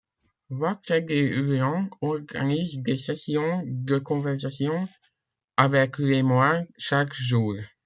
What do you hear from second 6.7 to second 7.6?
chaque jour.